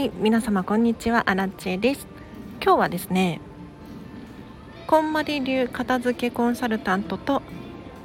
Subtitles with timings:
[0.00, 1.28] はい皆様こんにちは。
[1.28, 2.06] アラチェです。
[2.62, 3.38] 今日はですね
[4.86, 7.42] こんまり流片付けコンサルタントと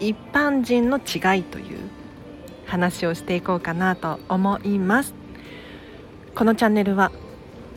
[0.02, 1.80] 一般人の違いという
[2.66, 5.14] 話をしていこうかなと思います。
[6.36, 7.14] このチャンネルは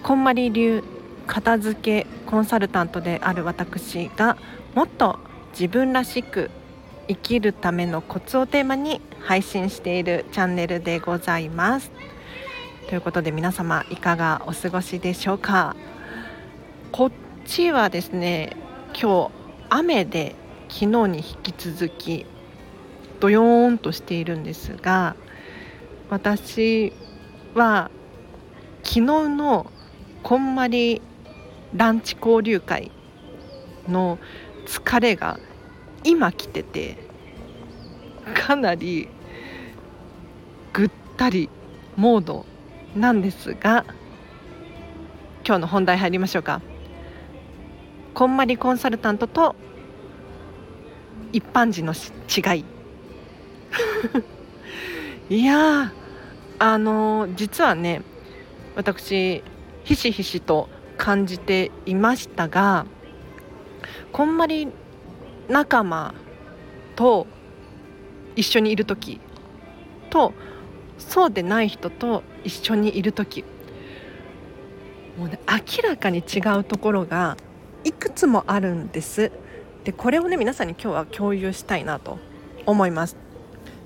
[0.02, 0.82] こんまり流
[1.29, 4.37] 片付けコンサルタントである私が
[4.75, 5.21] もっと
[5.53, 6.50] 自分らしく
[7.07, 11.92] 生きるためのコツをテーマに配信しているチャンネルでございます。
[12.88, 15.77] ということで皆様いかがお過ごしでしょうか？
[16.91, 17.12] こっ
[17.45, 18.56] ちはですね
[18.98, 19.30] 今日
[19.69, 20.34] 雨で
[20.70, 22.24] 昨日に引き続き
[23.20, 25.16] ドヨーンとしているんですが
[26.09, 26.95] 私
[27.52, 27.91] は
[28.83, 29.70] 昨日の
[30.23, 31.02] こんまり
[31.75, 32.91] ランチ交流会
[33.86, 34.19] の
[34.66, 35.39] 疲れが
[36.05, 36.97] 今来てて
[38.34, 39.11] かなり
[40.73, 41.50] ぐったり
[41.94, 42.47] モード
[42.94, 43.84] なんですが
[45.47, 46.61] 今日の本題入りましょうか。
[48.14, 49.55] こんまりコンサルタントと
[51.33, 52.64] 一般人の違い。
[55.31, 55.92] いや
[56.59, 58.03] あの実はね
[58.75, 59.42] 私
[59.84, 62.86] ひしひしと感じていましたが
[64.12, 64.69] こんまり
[65.48, 66.14] 仲間
[66.97, 67.27] と
[68.36, 69.20] 一緒にいる時
[70.11, 70.33] と
[70.98, 73.44] そうでない人と一緒にいる時。
[75.16, 77.36] もうね明らかに違うところが
[77.82, 79.32] いくつもあるんです。
[79.84, 82.19] でこれをね皆さんに今日は共有したいなと
[82.66, 83.16] 思います。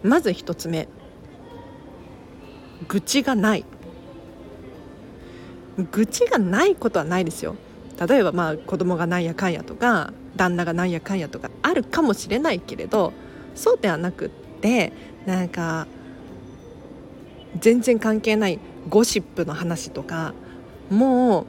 [0.02, 0.88] まず1つ目。
[2.88, 3.64] 愚痴がない。
[5.90, 7.56] 愚痴がないことはないですよ。
[8.06, 13.12] 例えばまあ子供がなんやかんやとか旦那がなんやかんやとかあるかもしれないけれど
[13.54, 14.28] そうではなくっ
[14.60, 14.92] て
[15.26, 15.86] なんか
[17.58, 18.58] 全然関係ない
[18.88, 20.34] ゴシップの話とか
[20.90, 21.46] も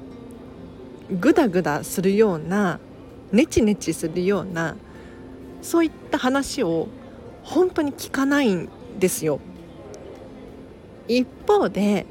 [1.09, 2.79] うグダグダするような
[3.31, 4.75] ネチネチするような
[5.61, 6.87] そういった話を
[7.43, 8.69] 本当に聞かないん
[8.99, 9.39] ですよ。
[11.07, 12.05] 一方で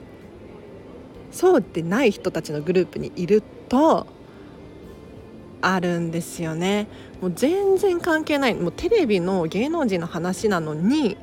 [1.31, 4.07] そうでない人たちのグループにいると
[5.63, 6.89] あるんですよね
[7.23, 11.17] もう全然関係ないもうテレビの芸能人の話なのに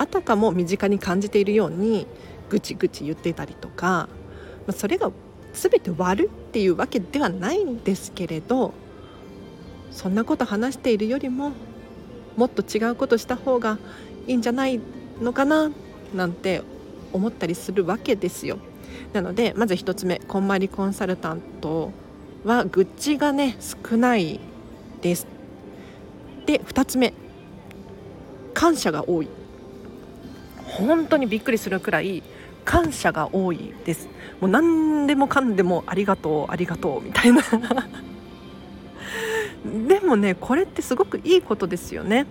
[0.00, 2.06] あたかも身近に感じているように
[2.48, 4.08] ぐちぐち言ってたりとか、
[4.66, 5.12] ま、それが
[5.52, 8.72] 全て悪っていうわけではないんですけれど
[9.90, 11.52] そんなこと話しているよりも
[12.38, 13.78] もっと違うことした方が
[14.26, 14.80] いいんじゃない
[15.20, 15.70] のかな
[16.14, 16.62] なんて
[17.12, 18.58] 思ったりするわけですよ。
[19.12, 21.92] なのでまず1つ目こんまりコンサルタント
[22.44, 24.40] は愚痴がね少ない
[25.02, 25.26] です。
[26.46, 27.12] で2つ目
[28.54, 29.28] 感謝が多い
[30.78, 32.22] 本当にびっくりするくらい
[32.64, 34.08] 感謝が多いです。
[34.40, 37.42] もう何でもかんでもありがとうありがとうみたいな。
[39.88, 42.26] でもねこれってすごくいいことですよね。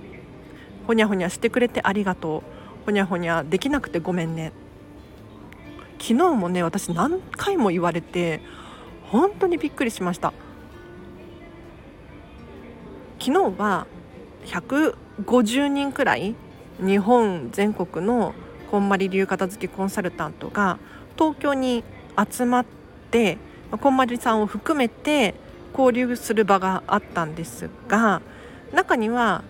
[0.88, 2.44] ほにゃほにゃしてくれてありがと
[2.84, 2.86] う。
[2.86, 4.52] ほにゃほにゃできなくてごめんね。
[6.00, 8.42] 昨日もね私何回も言われて
[9.04, 10.34] 本当にびっくりしました。
[13.20, 13.86] 昨日は
[14.46, 16.36] 150人くらい
[16.80, 18.34] 日本全国の
[18.72, 20.80] こんまり流片付けコンサルタントが
[21.18, 21.84] 東京に
[22.18, 22.66] 集まっ
[23.12, 23.38] て
[23.82, 25.36] こんまりさんを含めて
[25.78, 28.22] 交流する場があったんですが
[28.74, 29.44] 中には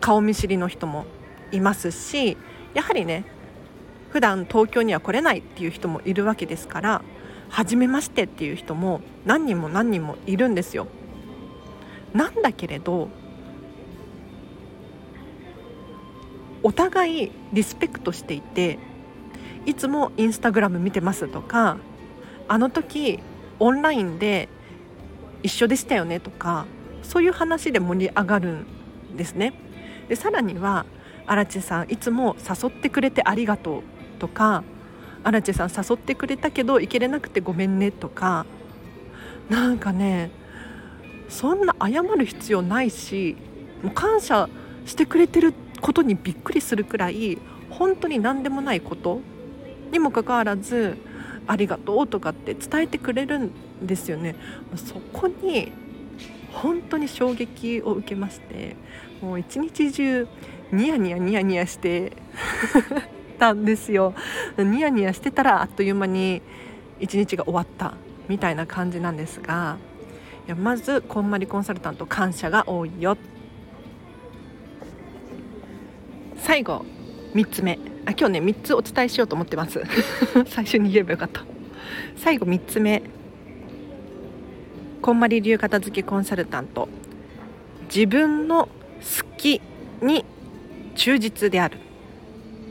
[0.00, 1.06] 顔見知りの人も
[1.52, 2.36] いますし
[2.74, 3.24] やはりね
[4.10, 7.02] 普段東京には来れないっていう人もいるわけですから
[7.48, 10.88] 初めましてっていう人も何人も何人もいるんですよ。
[12.12, 13.08] なんだけれど
[16.66, 18.80] お互いリスペクトしていて
[19.66, 21.78] いつもインスタグラム見てますとか
[22.48, 23.20] あの時
[23.60, 24.48] オンラインで
[25.44, 26.66] 一緒でしたよねとか
[27.04, 29.54] そういう話で盛り上がるんですね。
[30.08, 30.86] でさらには
[31.24, 33.82] 荒地さんいつも誘ってくれてありがとう
[34.18, 34.64] とか
[35.22, 38.44] 荒地さん誘ってくれたけど行けれなくてごめんねとか
[39.48, 40.32] なんかね
[41.28, 43.36] そんな謝る必要ないし
[43.84, 44.48] もう感謝
[44.84, 47.38] してくれてるってことにびっくりするくらい
[47.70, 49.20] 本当に何でもないこと
[49.92, 50.96] にもかかわらず
[51.46, 54.34] ありがとうとかって伝えてくれるんですよね。
[54.74, 55.70] そこに
[56.50, 58.74] 本当に衝撃を受けまして
[59.22, 60.26] もう一日中
[60.72, 62.14] ニヤニヤニヤニヤして
[63.38, 64.12] たんですよ。
[64.58, 66.42] ニヤニヤしてたらあっという間に
[66.98, 67.94] 一日が終わった
[68.26, 69.76] みたいな感じなんですが
[70.48, 73.16] いやまずこんまりコンサルタント感謝が多いよ
[76.46, 76.84] 最後
[77.34, 77.76] 3つ目。
[78.04, 79.82] あ今日ね3つお伝えしようと思ってます。
[80.46, 81.44] 最初に言えばよかった。
[82.14, 83.02] 最後3つ目。
[85.02, 86.88] こんまり流片付けコンサルタント。
[87.92, 88.68] 自分の
[89.00, 89.60] 好き
[90.00, 90.24] に
[90.94, 91.78] 忠実である。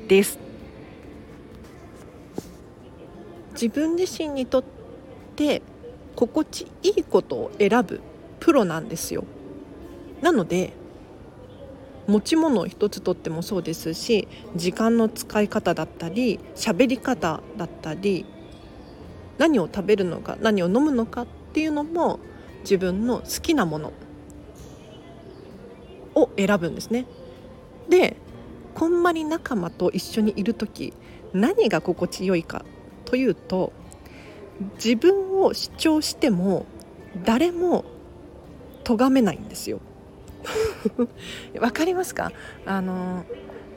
[0.07, 0.39] です。
[3.56, 4.63] 自分自身にとっ
[5.36, 5.62] て
[6.16, 8.00] 心地いいことを選ぶ
[8.39, 9.25] プロなんですよ。
[10.21, 10.71] なので
[12.07, 18.25] 持ち物を一つとってもそうですし時間の使い方だったり喋り方だったり
[19.38, 22.19] 何を食べるのか何を飲むのかっていうのも
[22.62, 23.94] 自分の好きなもの
[26.16, 27.06] を選ぶんですね。
[27.90, 28.18] で
[28.74, 30.94] こんまり仲間と一緒にいる時
[31.34, 32.66] 何が心地よいか
[33.06, 33.72] というと
[34.75, 36.66] 自分を主張しても
[37.24, 37.86] 誰も
[38.84, 39.80] 咎めないんですよ。
[41.59, 42.31] わかりますか？
[42.65, 43.25] あの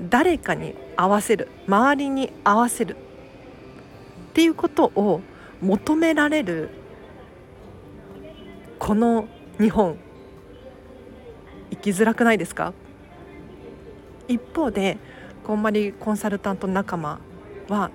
[0.01, 5.21] 誰かに合わせる周りに合わせるっていうことを
[5.61, 6.71] 求められる
[8.79, 9.27] この
[9.59, 9.97] 日本
[11.71, 12.73] 生きづらくないですか？
[14.29, 14.99] 一方で
[15.45, 17.19] こんまりコンサルタント仲間
[17.69, 17.91] は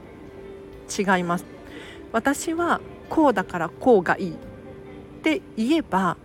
[0.90, 1.46] 違います。
[2.12, 4.36] 私はこうだからこうがいいっ
[5.24, 6.18] て言えば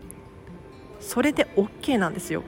[1.01, 2.43] それで OK なんですよ。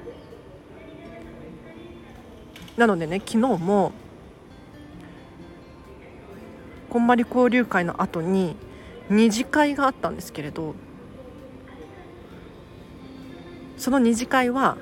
[2.76, 3.92] なのでね昨日も
[6.88, 8.56] こんまり交流会の後に
[9.10, 10.74] 二次会があったんですけれど
[13.76, 14.76] その二次会は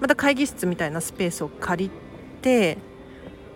[0.00, 1.90] また会議室みたいなスペースを借り
[2.42, 2.78] て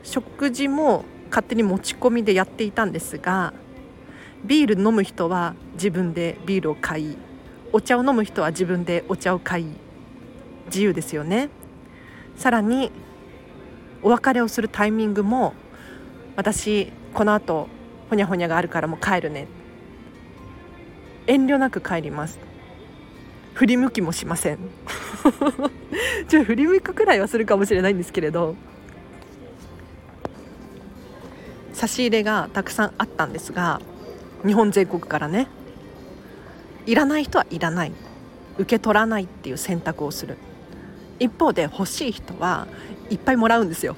[0.03, 3.53] 食事も勝手に持ち込みでやっていたんですが
[4.45, 7.17] ビール飲む人は自分でビールを買い
[7.79, 9.67] お茶を飲む人は自分でお茶を買い
[10.67, 11.49] 自由ですよね。
[12.37, 12.91] さらに
[14.03, 15.55] お別れをするタイミングも
[16.35, 17.69] 私このあと
[18.11, 19.47] ほにゃほにゃがあるからもう帰るね。
[21.29, 22.41] 遠慮なく帰ります。
[23.55, 24.59] 振り向きもしません。
[26.27, 28.57] ちょ振り向くくらいはするかもしれないんですけれど。
[31.75, 33.81] 差し入れがたくさんあったんですが
[34.45, 35.47] 日本全国からね
[36.89, 37.93] いらない人はいらない。
[38.57, 40.39] 受け取らないっていう選択をする。
[41.21, 42.67] 一方で欲しい人は
[43.11, 43.95] いっぱいもらうんですよ。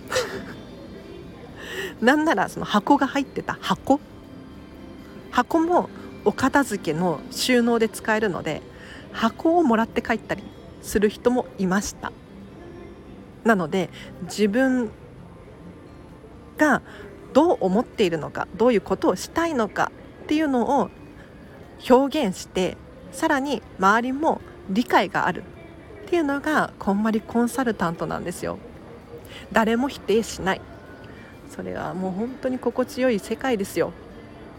[2.03, 4.01] なんならその箱が入ってた箱。
[5.31, 5.89] 箱も
[6.25, 8.61] お片付けの収納で使えるので
[9.13, 10.43] 箱をもらって帰ったり
[10.83, 12.11] する人もいました。
[13.45, 13.89] なので
[14.25, 14.91] 自分
[16.59, 16.83] が
[17.33, 19.93] どう思っているのかどういうことをしたいのか
[20.25, 20.91] っていうのを
[21.89, 22.77] 表現して
[23.13, 25.43] さらに周りも理解がある。
[26.07, 28.59] っていうのがこんまりコンサルタントなんですよ。
[29.53, 30.61] 誰も否定しない。
[31.49, 33.93] それはもう本当に心地よい世界ですよ。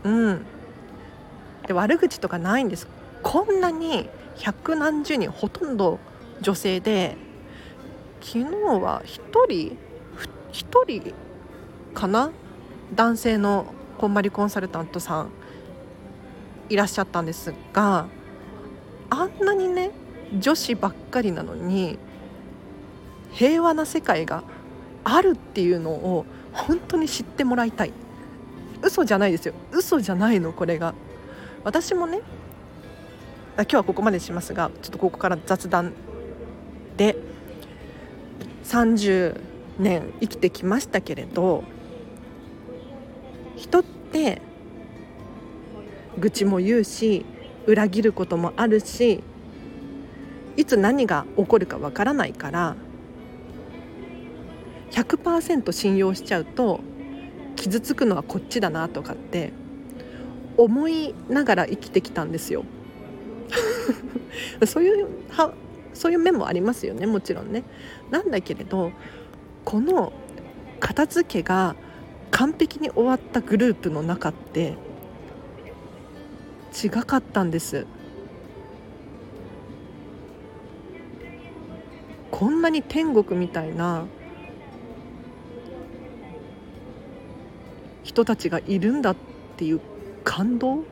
[0.03, 0.45] うん。
[1.67, 2.87] で悪口とかないんです。
[3.21, 5.99] こんなに百何十人ほとんど
[6.41, 7.17] 女性で
[8.21, 8.45] 昨日
[8.81, 9.77] は1人
[10.53, 11.13] 1人
[11.93, 12.31] かな？
[12.95, 15.29] 男性のこんまりコンサルタントさん。
[16.71, 18.07] いらっしゃったんですが
[19.09, 19.91] あんなにね
[20.39, 21.99] 女子ばっかりなのに
[23.33, 24.43] 平和な世界が
[25.03, 27.93] あるっていうのを本当に知ってもらいたい。
[28.81, 29.53] 嘘じゃないですよ。
[29.71, 30.93] 嘘じゃないのこれが。
[31.63, 32.21] 私もね
[33.55, 35.93] 今日はここまでしますがちょっとここから雑談
[36.97, 37.17] で
[38.63, 39.39] 30
[39.77, 41.63] 年生きてきましたけれど
[43.57, 44.41] 人って
[46.19, 47.25] 愚痴も言うし
[47.65, 49.23] 裏切ることもあるし
[50.57, 52.75] いつ何が起こるかわからないから
[54.91, 56.81] 100%信用しちゃうと
[57.55, 59.53] 傷つくのはこっちだなとかって
[60.57, 62.65] 思いながら生きてきたんですよ。
[64.65, 65.53] そういうは
[65.93, 67.63] そういう面もありますよねもちろんね。
[68.09, 68.91] なんだけれど
[69.63, 70.13] この
[70.79, 71.75] 片付けが
[72.31, 74.75] 完璧に終わったグループの中って
[76.71, 77.85] 違かったんです。
[82.31, 84.05] こんなに天国みたいな
[88.03, 89.15] 人たちがいるんだっ
[89.57, 89.81] ていう
[90.23, 90.83] 感動？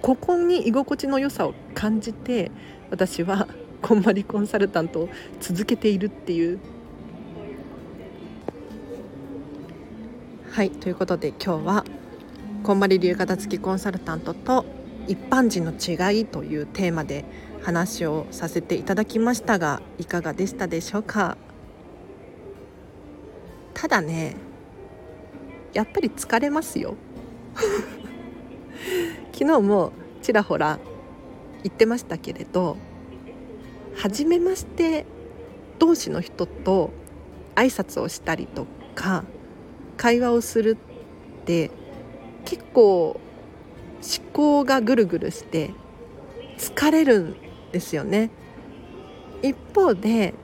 [0.00, 2.50] ここに居心地の良さを感じて
[2.90, 3.48] 私は
[3.82, 5.08] こんまりコンサルタントを
[5.40, 6.58] 続けているっていう。
[10.50, 11.84] はいということで今日は
[12.62, 14.66] こんまり流片付きコンサルタントと
[15.06, 17.24] 一般人の違いというテーマで
[17.62, 21.38] 話をさせていただきましたがいかがでしたでしょうか？
[23.72, 24.36] ただね
[25.72, 26.96] やっぱり疲れますよ。
[29.32, 30.78] 昨日もちらほら
[31.62, 32.76] 言ってましたけれど
[33.96, 35.06] 初めまして
[35.78, 36.90] 同士の人と
[37.54, 39.24] 挨拶をしたりとか
[39.96, 40.76] 会話をする
[41.42, 41.70] って
[42.44, 43.20] 結構
[44.00, 45.70] 思考がぐるぐるして
[46.58, 47.36] 疲れるん
[47.72, 48.30] ですよね。
[49.42, 50.34] 一方で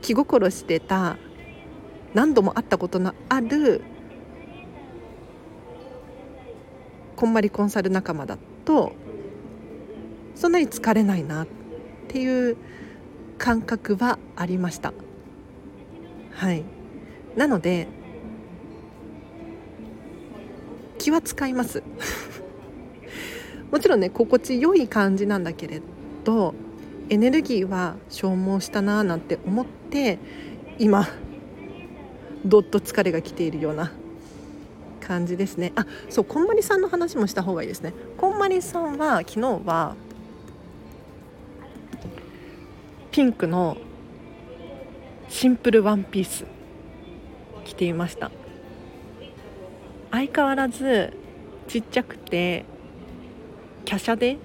[0.00, 1.16] 気心してた
[2.14, 3.82] 何度も会ったことのある
[7.16, 8.92] こんまりコンサル仲間だと
[10.34, 11.46] そんなに疲れないなっ
[12.08, 12.56] ていう
[13.38, 14.92] 感覚はありました。
[16.32, 16.64] はい。
[17.36, 17.88] なので
[20.98, 21.82] 気は使います。
[23.70, 25.82] もちろんね心地よい感じなんだけれ
[26.24, 26.54] ど
[27.10, 30.18] エネルギーは消耗したなーなんて思って
[30.78, 31.06] 今
[32.44, 33.92] どっと疲れが来ているような
[35.00, 35.72] 感じですね。
[35.74, 37.94] あそうこんまりさんの話もした方がいいですね。
[38.16, 39.96] こんまりさんは昨日は
[43.10, 43.76] ピンクの
[45.28, 46.44] シンプルワンピース
[47.64, 48.30] 着ていました。
[50.10, 51.12] 相変わらず
[51.66, 52.64] ちっちゃくて
[53.88, 54.38] 華奢で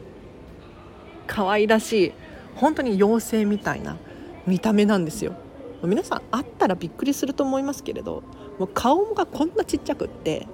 [1.28, 2.12] 可愛らしい
[2.56, 3.98] 本当に妖精みたいな
[4.46, 5.36] 見た目なんですよ。
[5.84, 8.24] 皆さん会ったらびっくりすると思いますけれど
[8.58, 10.48] もう顔がこんなちっちゃくって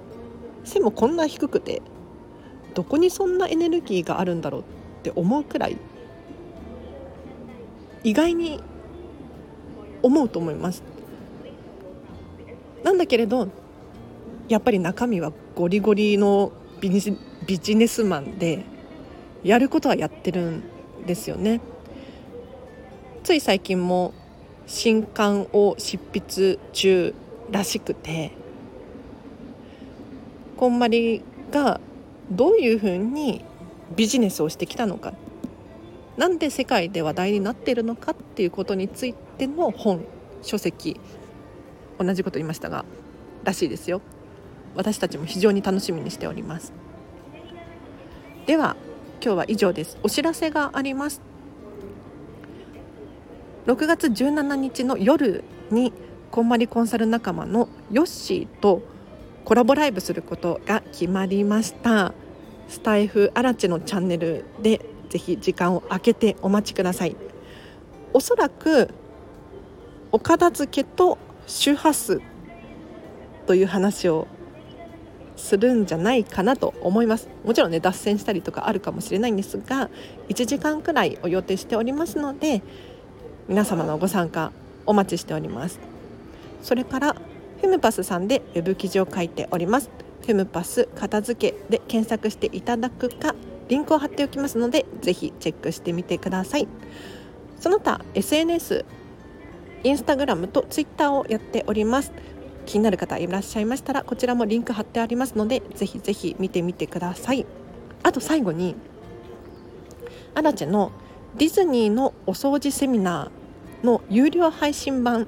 [0.64, 1.82] 背もこんな低くて
[2.74, 4.64] どこにそんなエネルギーがあるんだろうっ
[5.02, 5.76] て思うくらい
[8.02, 8.60] 意外に
[10.02, 10.82] 思うと思います。
[12.82, 13.48] なんだけれど
[14.50, 18.64] やっぱり中身はゴリゴリのビジネスマンで
[19.44, 20.62] やることはやってるん
[21.06, 21.60] ですよね。
[23.22, 24.12] つい最近も
[24.66, 27.14] 新刊を執筆中
[27.52, 28.32] らしくて
[30.56, 31.80] こんまりが
[32.30, 33.44] どういうふうに
[33.94, 35.12] ビジネスをしてきたのか
[36.16, 40.04] なんで世界で話題になっているのかっていうことについての本
[40.42, 40.98] 書籍
[41.98, 42.84] 同じこと言いましたが
[43.44, 44.00] らしいですよ。
[44.74, 46.72] 私たちも非常に楽しみにしております。
[48.46, 48.76] では
[49.22, 49.98] 今日は以上です。
[50.02, 51.20] お知らせがあります。
[53.66, 55.92] 6月17日の夜に
[56.30, 58.82] こんまりコンサル仲間のヨッシーと
[59.44, 62.14] コラボライブすることが決まりました。
[62.68, 67.16] スタイフアラチのチャンネルでぜひ時間を空けてお待ちください。
[68.12, 68.88] おそらく
[70.12, 72.20] お片付けと周波数
[73.46, 74.26] という話を
[75.40, 77.28] するんじゃないかなと思います。
[77.44, 79.90] もちろんね脱線したりとかあるかもしれないんですが
[80.28, 82.62] 1時間くらいを予定しておりますので
[83.48, 84.52] 皆様のご参加
[84.86, 85.80] お待ちしております。
[86.62, 87.16] それから
[87.60, 89.90] フェムパスさんでウェブ記事を書いております。
[90.22, 93.34] フェムパス片付けで検索していただくか
[93.68, 96.68] リンクを貼っておきますのでぜひチェックしてみてください。
[97.58, 98.84] その他 SNS
[99.82, 102.12] インスタグラムとツイッターをやっております。
[102.70, 107.44] 気になる方いらっしゃいましたらこちらもリンク貼ってありますのでぜひぜひ見てみてください。
[108.04, 108.76] あと最後に
[110.34, 110.92] アラチェの
[111.36, 115.26] ディズニーのお掃除セミナーの有料配信版。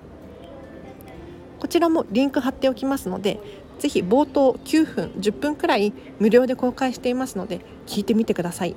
[1.59, 3.41] こちらもリンク貼っておきますので
[3.81, 8.77] ぜひ冒頭9分10分くらい無料で公開していますので聞いてみてください。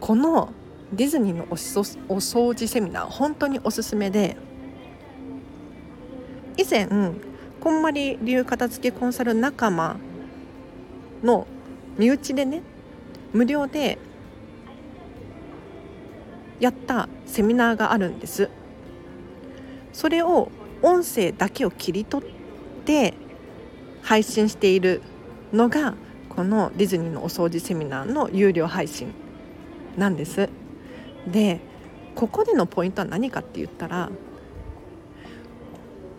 [0.00, 0.50] この
[0.94, 4.38] ディズニーのお掃除セミナー本当におすすめで
[6.56, 6.88] 以前
[7.64, 9.96] こんまり流片付けコンサル仲間
[11.22, 11.46] の
[11.96, 12.60] 身内でね
[13.32, 13.96] 無料で
[16.60, 18.50] やったセミナーがあるんです。
[19.94, 20.52] それを
[20.82, 22.30] 音声だけを切り取っ
[22.84, 23.14] て
[24.02, 25.00] 配信している
[25.50, 25.94] のが
[26.28, 29.14] このディズニーのお掃除セミナーの有料配信
[29.96, 30.50] なんです。
[31.26, 31.60] で
[32.14, 34.10] ここでのポイントは何かって言ったら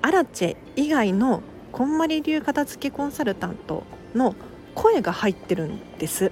[0.05, 3.81] アラチェ以外のこんまり流片付けコンサルタント
[4.13, 4.35] の
[4.75, 6.31] 声が入ってるんです。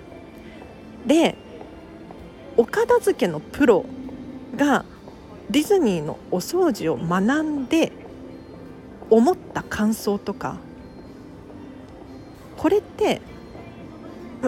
[1.08, 1.36] で
[2.56, 3.84] お片付けのプロ
[4.56, 4.86] が
[5.50, 7.92] ディズニーのお掃除を学んで
[9.10, 10.58] 思った感想とか。
[12.58, 13.22] これって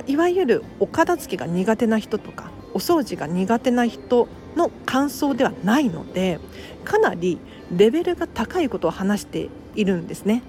[0.06, 6.40] いわゆるお片付けが苦手な人とかお掃除が苦手な人の感想ではないので
[6.84, 7.40] かなり
[7.76, 10.44] レベルが高いことを話しているんですね。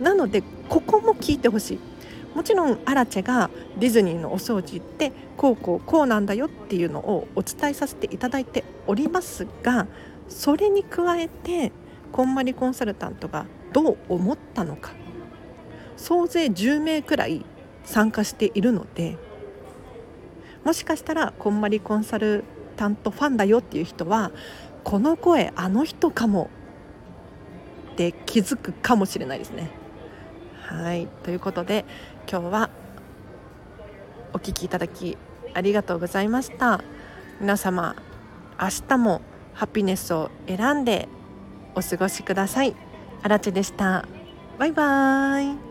[0.00, 1.78] なのでここも聞いてほしい。
[2.34, 9.88] もちろんアラチェがディズニーのお掃除ってこうこうこうなんだよっていうのをお伝えさせていただいておりますが
[10.28, 11.72] それに加えて
[12.12, 14.92] こんまりコンサルタントがどう思ったのか。
[15.96, 17.44] 総勢10名くらい
[17.84, 19.18] 参加しているので
[20.64, 22.44] もしかしたらこんまりコンサル
[22.80, 24.32] タントファンだよっていう人は
[24.84, 26.48] この声あの人かも
[27.92, 29.70] って気づくかもしれないですね。
[30.62, 31.06] はい。
[31.22, 31.84] ということで
[32.26, 32.70] 今日は
[34.32, 35.18] お聴きいただき
[35.52, 36.82] ありがとうございました。
[37.38, 37.96] 皆様
[38.58, 39.20] 明日も
[39.52, 41.06] ハピネスを選んで
[41.74, 42.74] お過ごしください。
[43.22, 44.06] あらちでした。
[44.58, 45.69] バイバーイ。